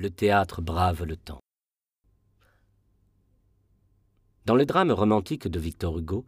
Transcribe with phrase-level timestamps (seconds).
[0.00, 1.40] Le théâtre brave le temps.
[4.44, 6.24] Dans le drame romantique de Victor Hugo,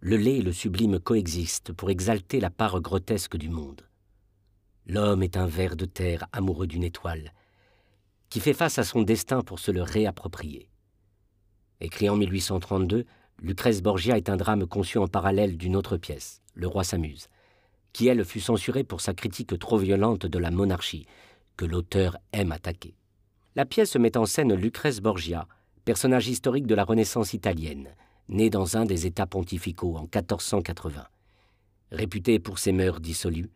[0.00, 3.86] le laid et le sublime coexistent pour exalter la part grotesque du monde.
[4.86, 7.34] L'homme est un ver de terre amoureux d'une étoile,
[8.30, 10.70] qui fait face à son destin pour se le réapproprier.
[11.80, 13.04] Écrit en 1832,
[13.42, 17.28] Lucrèce Borgia est un drame conçu en parallèle d'une autre pièce, Le roi s'amuse,
[17.92, 21.06] qui elle fut censurée pour sa critique trop violente de la monarchie,
[21.58, 22.96] que l'auteur aime attaquer.
[23.54, 25.46] La pièce met en scène Lucrèce Borgia,
[25.84, 27.94] personnage historique de la Renaissance italienne,
[28.30, 31.06] né dans un des États pontificaux en 1480.
[31.90, 33.50] Réputée pour ses mœurs dissolues,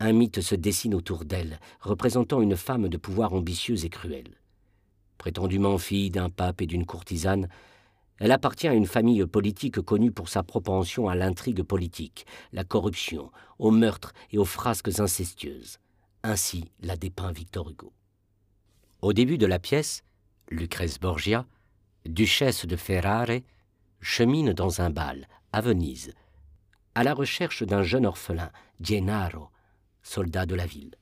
[0.00, 4.40] un mythe se dessine autour d'elle, représentant une femme de pouvoir ambitieuse et cruelle.
[5.18, 7.50] Prétendument fille d'un pape et d'une courtisane,
[8.18, 13.30] elle appartient à une famille politique connue pour sa propension à l'intrigue politique, la corruption,
[13.58, 15.76] au meurtre et aux frasques incestueuses.
[16.22, 17.92] Ainsi la dépeint Victor Hugo.
[19.04, 20.02] Au début de la pièce,
[20.48, 21.44] Lucrèce Borgia,
[22.06, 23.42] duchesse de Ferrare,
[24.00, 26.14] chemine dans un bal, à Venise,
[26.94, 29.50] à la recherche d'un jeune orphelin, Gennaro,
[30.02, 30.94] soldat de la ville.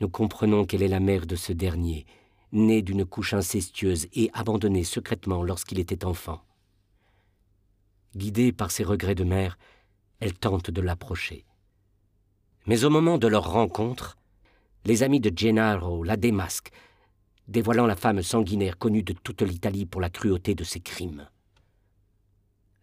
[0.00, 2.04] Nous comprenons qu'elle est la mère de ce dernier,
[2.52, 6.44] né d'une couche incestueuse et abandonné secrètement lorsqu'il était enfant.
[8.14, 9.56] Guidée par ses regrets de mère,
[10.20, 11.46] elle tente de l'approcher.
[12.66, 14.18] Mais au moment de leur rencontre,
[14.84, 16.72] les amis de Gennaro la démasquent,
[17.48, 21.28] dévoilant la femme sanguinaire connue de toute l'Italie pour la cruauté de ses crimes.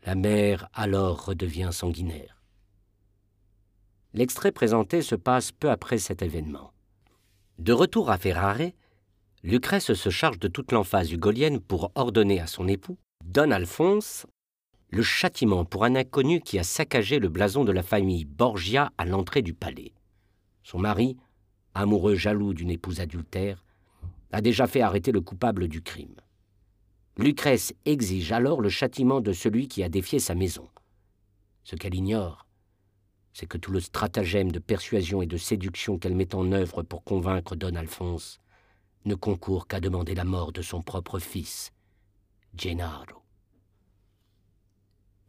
[0.05, 2.41] La mère alors redevient sanguinaire.
[4.13, 6.71] L'extrait présenté se passe peu après cet événement.
[7.59, 8.71] De retour à Ferrare,
[9.43, 14.25] Lucrèce se charge de toute l'emphase ugolienne pour ordonner à son époux, Don Alphonse,
[14.89, 19.05] le châtiment pour un inconnu qui a saccagé le blason de la famille Borgia à
[19.05, 19.93] l'entrée du palais.
[20.63, 21.17] Son mari,
[21.73, 23.63] amoureux jaloux d'une épouse adultère,
[24.31, 26.15] a déjà fait arrêter le coupable du crime.
[27.17, 30.69] Lucrèce exige alors le châtiment de celui qui a défié sa maison.
[31.63, 32.47] Ce qu'elle ignore,
[33.33, 37.03] c'est que tout le stratagème de persuasion et de séduction qu'elle met en œuvre pour
[37.03, 38.39] convaincre Don Alphonse
[39.05, 41.71] ne concourt qu'à demander la mort de son propre fils,
[42.55, 43.23] Gennaro.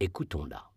[0.01, 0.71] Écoutons-la.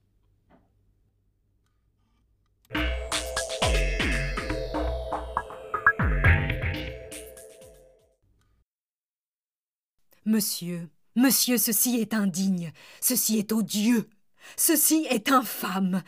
[10.26, 14.10] Monsieur, monsieur, ceci est indigne, ceci est odieux,
[14.56, 16.02] ceci est infâme.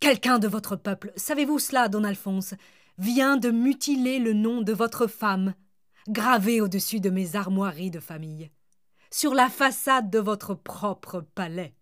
[0.00, 2.54] Quelqu'un de votre peuple, savez-vous cela, don Alphonse,
[2.98, 5.54] vient de mutiler le nom de votre femme,
[6.08, 8.50] gravé au-dessus de mes armoiries de famille,
[9.10, 11.74] sur la façade de votre propre palais.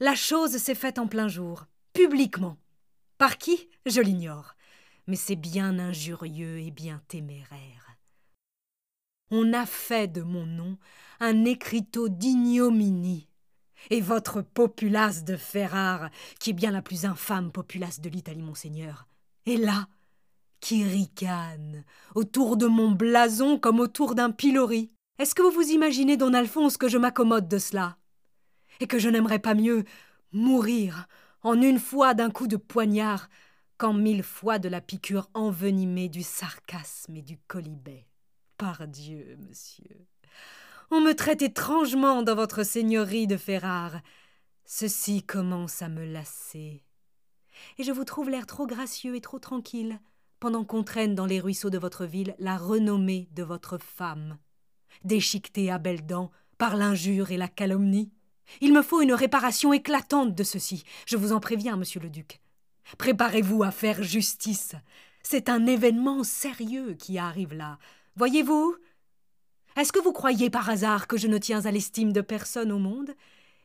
[0.00, 2.56] La chose s'est faite en plein jour, publiquement.
[3.18, 3.68] Par qui?
[3.84, 4.54] Je l'ignore,
[5.06, 7.95] mais c'est bien injurieux et bien téméraire.
[9.30, 10.78] On a fait de mon nom
[11.18, 13.28] un écriteau d'ignominie
[13.90, 19.08] et votre populace de Ferrare, qui est bien la plus infâme populace de l'Italie, monseigneur,
[19.46, 19.88] est là,
[20.60, 24.92] qui ricane, autour de mon blason comme autour d'un pilori.
[25.18, 27.96] Est-ce que vous vous imaginez, don Alphonse, que je m'accommode de cela?
[28.80, 29.84] Et que je n'aimerais pas mieux
[30.32, 31.08] mourir
[31.42, 33.28] en une fois d'un coup de poignard
[33.76, 38.06] qu'en mille fois de la piqûre envenimée du sarcasme et du colibet?
[38.56, 40.06] Par Dieu, monsieur.
[40.90, 44.00] On me traite étrangement dans votre seigneurie de Ferrare.
[44.64, 46.82] Ceci commence à me lasser.
[47.76, 50.00] Et je vous trouve l'air trop gracieux et trop tranquille,
[50.40, 54.38] pendant qu'on traîne dans les ruisseaux de votre ville la renommée de votre femme,
[55.04, 58.10] déchiquetée à belles dents par l'injure et la calomnie.
[58.60, 62.40] Il me faut une réparation éclatante de ceci, je vous en préviens, monsieur le duc.
[62.96, 64.76] Préparez-vous à faire justice.
[65.22, 67.78] C'est un événement sérieux qui arrive là.
[68.16, 68.74] Voyez-vous,
[69.76, 72.78] est-ce que vous croyez par hasard que je ne tiens à l'estime de personne au
[72.78, 73.14] monde,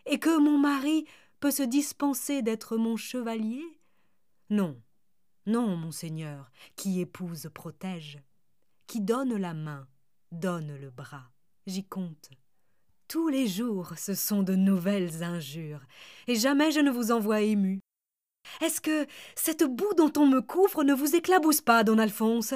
[0.05, 1.05] et que mon mari
[1.39, 3.63] peut se dispenser d'être mon chevalier?
[4.49, 4.77] Non,
[5.45, 8.19] non, monseigneur, qui épouse protège,
[8.87, 9.87] qui donne la main,
[10.33, 11.31] donne le bras.
[11.65, 12.29] J'y compte.
[13.07, 15.85] Tous les jours, ce sont de nouvelles injures,
[16.27, 17.79] et jamais je ne vous envoie ému.
[18.59, 22.53] Est-ce que cette boue dont on me couvre ne vous éclabousse pas, don Alphonse?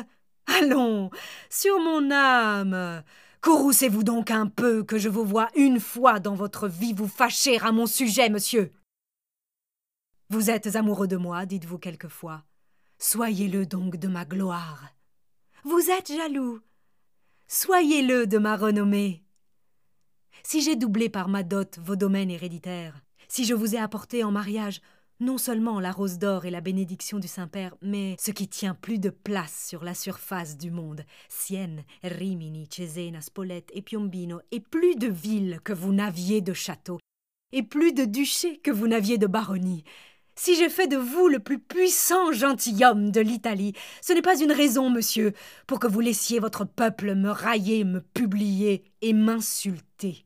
[0.47, 1.09] Allons,
[1.49, 3.03] sur mon âme,
[3.45, 7.59] Courroucez-vous donc un peu que je vous vois une fois dans votre vie vous fâcher
[7.59, 8.71] à mon sujet, monsieur.
[10.31, 12.43] Vous êtes amoureux de moi, dites-vous quelquefois.
[12.97, 14.89] Soyez-le donc de ma gloire.
[15.63, 16.59] Vous êtes jaloux.
[17.47, 19.23] Soyez-le de ma renommée.
[20.41, 24.31] Si j'ai doublé par ma dot vos domaines héréditaires, si je vous ai apporté en
[24.31, 24.81] mariage
[25.19, 28.99] non seulement la rose d'or et la bénédiction du Saint-Père, mais ce qui tient plus
[28.99, 34.95] de place sur la surface du monde, Sienne, Rimini, Cesena, Spolète et Piombino, et plus
[34.95, 36.99] de villes que vous n'aviez de châteaux,
[37.51, 39.83] et plus de duchés que vous n'aviez de baronnies.
[40.37, 43.71] Si j'ai fait de vous le plus puissant gentilhomme de l'Italie,
[44.01, 45.31] ce n'est pas une raison, monsieur,
[45.65, 50.24] pour que vous laissiez votre peuple me railler, me publier et m'insulter.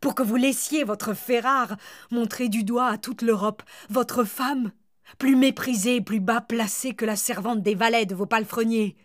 [0.00, 1.76] Pour que vous laissiez votre Ferrare
[2.10, 4.72] montrer du doigt à toute l'Europe votre femme,
[5.18, 8.96] plus méprisée plus bas placée que la servante des valets de vos palefreniers.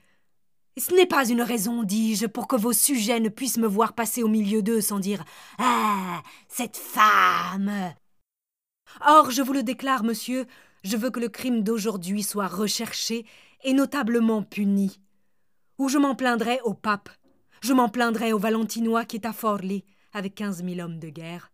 [0.77, 4.23] Ce n'est pas une raison, dis-je, pour que vos sujets ne puissent me voir passer
[4.23, 5.23] au milieu d'eux sans dire
[5.57, 7.93] Ah, cette femme
[9.05, 10.45] Or, je vous le déclare, monsieur,
[10.83, 13.25] je veux que le crime d'aujourd'hui soit recherché
[13.63, 14.99] et notablement puni.
[15.77, 17.09] Ou je m'en plaindrai au pape,
[17.61, 19.83] je m'en plaindrai au Valentinois qui est à Forli,
[20.15, 21.51] avec quinze mille hommes de guerre.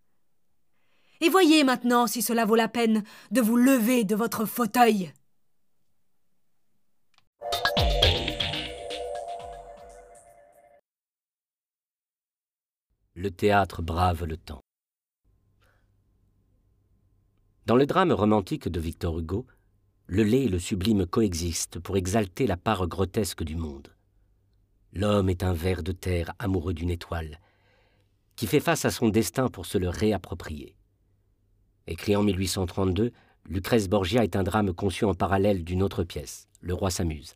[1.19, 5.12] Et voyez maintenant si cela vaut la peine de vous lever de votre fauteuil.
[13.13, 14.62] Le théâtre brave le temps.
[17.66, 19.46] Dans le drame romantique de Victor Hugo,
[20.08, 23.96] le laid et le sublime coexistent pour exalter la part grotesque du monde.
[24.94, 27.40] L'homme est un ver de terre amoureux d'une étoile,
[28.41, 30.73] qui fait face à son destin pour se le réapproprier.
[31.85, 33.11] Écrit en 1832,
[33.47, 37.35] Lucrèce Borgia est un drame conçu en parallèle d'une autre pièce, Le roi s'amuse,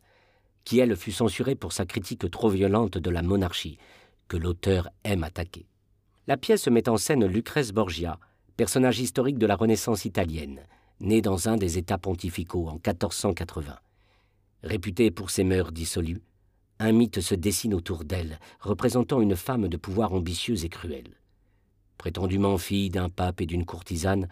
[0.64, 3.78] qui elle fut censurée pour sa critique trop violente de la monarchie,
[4.26, 5.68] que l'auteur aime attaquer.
[6.26, 8.18] La pièce met en scène Lucrèce Borgia,
[8.56, 10.62] personnage historique de la Renaissance italienne,
[10.98, 13.78] né dans un des États pontificaux en 1480.
[14.64, 16.22] Réputée pour ses mœurs dissolues,
[16.78, 21.16] un mythe se dessine autour d'elle, représentant une femme de pouvoir ambitieuse et cruelle.
[21.96, 24.28] Prétendument fille d'un pape et d'une courtisane,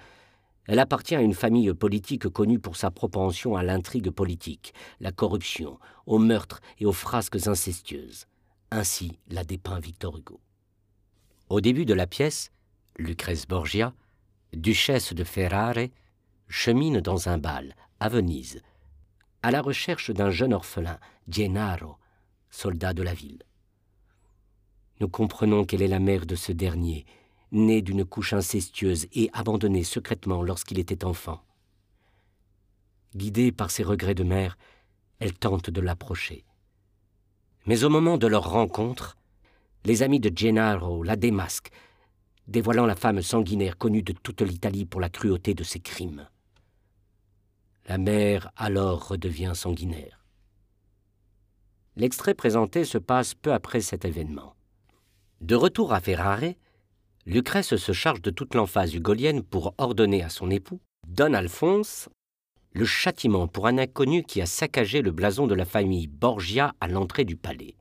[0.67, 5.79] elle appartient à une famille politique connue pour sa propension à l'intrigue politique, la corruption,
[6.06, 8.26] au meurtre et aux frasques incestueuses.
[8.70, 10.41] Ainsi la dépeint Victor Hugo.
[11.49, 12.50] Au début de la pièce,
[12.96, 13.93] Lucrèce Borgia,
[14.55, 15.88] duchesse de Ferrare,
[16.49, 18.62] chemine dans un bal, à Venise,
[19.43, 20.99] à la recherche d'un jeune orphelin,
[21.29, 21.96] Gennaro,
[22.54, 23.42] soldat de la ville.
[25.00, 27.04] Nous comprenons qu'elle est la mère de ce dernier,
[27.50, 31.42] né d'une couche incestueuse et abandonné secrètement lorsqu'il était enfant.
[33.14, 34.56] Guidée par ses regrets de mère,
[35.18, 36.44] elle tente de l'approcher.
[37.66, 39.16] Mais au moment de leur rencontre,
[39.84, 41.70] les amis de Gennaro la démasquent,
[42.46, 46.28] dévoilant la femme sanguinaire connue de toute l'Italie pour la cruauté de ses crimes.
[47.86, 50.23] La mère alors redevient sanguinaire.
[51.96, 54.55] L'extrait présenté se passe peu après cet événement.
[55.41, 56.55] De retour à Ferrare,
[57.26, 62.08] Lucrèce se charge de toute l'emphase hugolienne pour ordonner à son époux, Don Alphonse,
[62.73, 66.88] le châtiment pour un inconnu qui a saccagé le blason de la famille Borgia à
[66.88, 67.76] l'entrée du palais.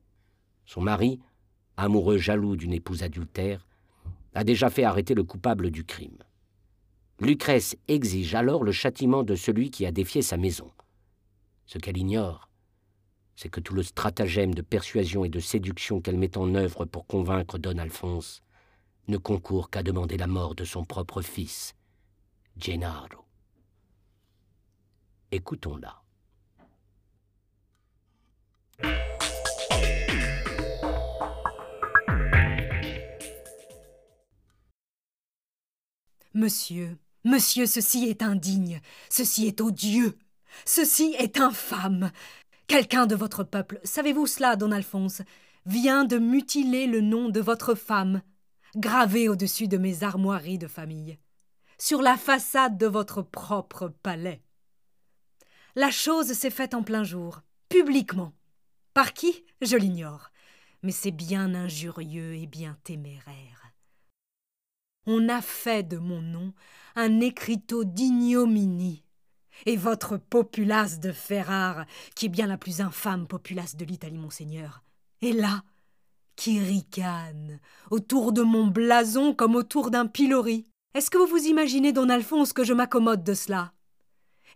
[0.64, 1.18] Son mari,
[1.76, 3.66] amoureux jaloux d'une épouse adultère,
[4.34, 6.18] a déjà fait arrêter le coupable du crime.
[7.20, 10.70] Lucrèce exige alors le châtiment de celui qui a défié sa maison.
[11.66, 12.48] Ce qu'elle ignore,
[13.36, 17.06] c'est que tout le stratagème de persuasion et de séduction qu'elle met en œuvre pour
[17.06, 18.42] convaincre Don Alphonse
[19.08, 21.74] ne concourt qu'à demander la mort de son propre fils,
[22.56, 23.24] Gennaro.
[25.30, 26.00] Écoutons-la.
[36.34, 40.18] Monsieur, monsieur, ceci est indigne, ceci est odieux,
[40.64, 42.10] ceci est infâme.
[42.66, 45.22] Quelqu'un de votre peuple, savez-vous cela, don Alphonse,
[45.66, 48.22] vient de mutiler le nom de votre femme,
[48.74, 51.18] gravé au-dessus de mes armoiries de famille,
[51.78, 54.42] sur la façade de votre propre palais.
[55.76, 58.32] La chose s'est faite en plein jour, publiquement.
[58.94, 59.44] Par qui?
[59.60, 60.30] Je l'ignore,
[60.82, 63.72] mais c'est bien injurieux et bien téméraire.
[65.06, 66.54] On a fait de mon nom
[66.94, 69.04] un écriteau d'ignominie
[69.66, 74.82] et votre populace de Ferrare, qui est bien la plus infâme populace de l'Italie, monseigneur,
[75.22, 75.62] est là,
[76.36, 80.66] qui ricane, autour de mon blason comme autour d'un pilori.
[80.94, 83.72] Est-ce que vous vous imaginez, don Alphonse, que je m'accommode de cela?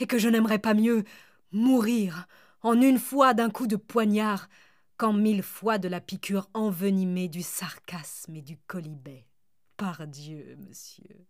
[0.00, 1.05] Et que je n'aimerais pas mieux
[1.52, 2.26] mourir
[2.62, 4.49] en une fois d'un coup de poignard
[4.97, 9.26] qu'en mille fois de la piqûre envenimée du sarcasme et du colibet?
[9.76, 11.26] Par Dieu, monsieur.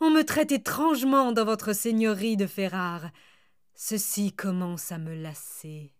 [0.00, 3.10] On me traite étrangement dans votre seigneurie de Ferrare.
[3.74, 5.92] Ceci commence à me lasser.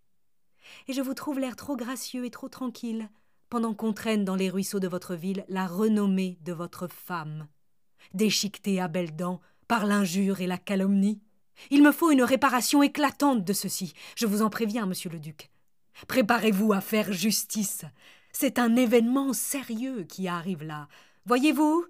[0.87, 3.11] Et je vous trouve l'air trop gracieux et trop tranquille,
[3.50, 7.49] pendant qu'on traîne dans les ruisseaux de votre ville la renommée de votre femme,
[8.14, 11.21] déchiquetée à belles dents par l'injure et la calomnie.
[11.71, 13.95] Il me faut une réparation éclatante de ceci.
[14.14, 15.50] Je vous en préviens, monsieur le duc.
[16.07, 17.85] Préparez-vous à faire justice.
[18.31, 20.87] C'est un événement sérieux qui arrive là.
[21.26, 21.85] Voyez-vous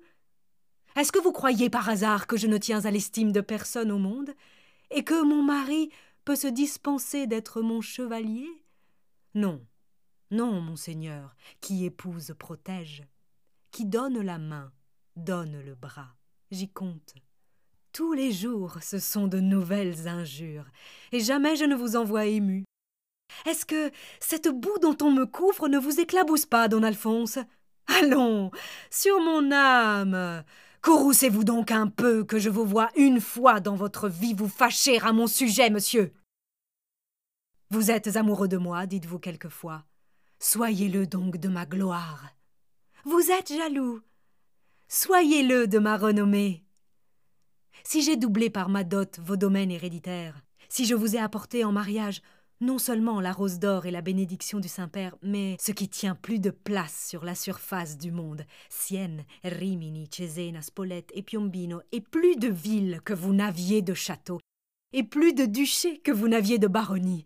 [0.96, 3.98] Est-ce que vous croyez par hasard que je ne tiens à l'estime de personne au
[3.98, 4.30] monde
[4.90, 5.90] et que mon mari
[6.24, 8.48] peut se dispenser d'être mon chevalier?
[9.34, 9.64] Non,
[10.30, 13.04] non, monseigneur, qui épouse protège,
[13.70, 14.72] qui donne la main,
[15.16, 16.16] donne le bras.
[16.50, 17.14] J'y compte.
[17.92, 20.66] Tous les jours, ce sont de nouvelles injures,
[21.12, 22.64] et jamais je ne vous envoie ému.
[23.46, 23.90] Est-ce que
[24.20, 27.38] cette boue dont on me couvre ne vous éclabousse pas, don Alphonse?
[27.86, 28.50] Allons,
[28.90, 30.44] sur mon âme
[30.82, 35.00] Courroucez-vous donc un peu que je vous vois une fois dans votre vie vous fâcher
[35.00, 36.12] à mon sujet, monsieur.
[37.70, 39.84] Vous êtes amoureux de moi, dites-vous quelquefois.
[40.38, 42.32] Soyez-le donc de ma gloire.
[43.04, 44.00] Vous êtes jaloux.
[44.88, 46.64] Soyez-le de ma renommée.
[47.84, 51.72] Si j'ai doublé par ma dot vos domaines héréditaires, si je vous ai apporté en
[51.72, 52.22] mariage
[52.60, 56.40] non seulement la rose d'or et la bénédiction du Saint-Père, mais ce qui tient plus
[56.40, 62.36] de place sur la surface du monde, Sienne, Rimini, Cesena, Spolète et Piombino, et plus
[62.36, 64.40] de villes que vous n'aviez de châteaux,
[64.92, 67.24] et plus de duchés que vous n'aviez de baronnies.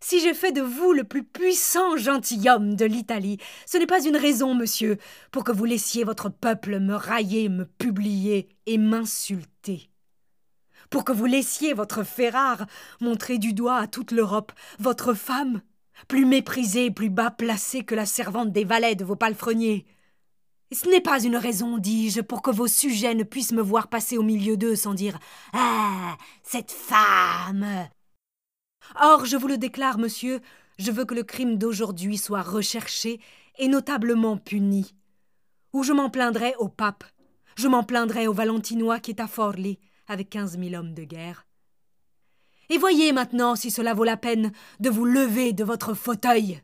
[0.00, 4.16] Si j'ai fait de vous le plus puissant gentilhomme de l'Italie, ce n'est pas une
[4.16, 4.98] raison, monsieur,
[5.30, 9.91] pour que vous laissiez votre peuple me railler, me publier et m'insulter
[10.92, 12.66] pour que vous laissiez votre Ferrare
[13.00, 15.62] montrer du doigt à toute l'Europe votre femme,
[16.06, 19.86] plus méprisée et plus bas placée que la servante des valets de vos palefreniers.
[20.70, 24.18] ce n'est pas une raison, dis-je, pour que vos sujets ne puissent me voir passer
[24.18, 25.18] au milieu d'eux sans dire
[25.54, 27.88] Ah, cette femme
[29.00, 30.40] Or, je vous le déclare, monsieur,
[30.78, 33.18] je veux que le crime d'aujourd'hui soit recherché
[33.58, 34.94] et notablement puni.
[35.72, 37.04] Ou je m'en plaindrai au pape,
[37.56, 39.78] je m'en plaindrai au Valentinois qui est à Forli,
[40.12, 41.46] avec quinze mille hommes de guerre.
[42.68, 46.60] Et voyez maintenant si cela vaut la peine de vous lever de votre fauteuil.